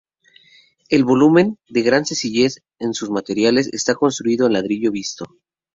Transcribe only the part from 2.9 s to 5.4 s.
sus materiales, está construido en ladrillo visto.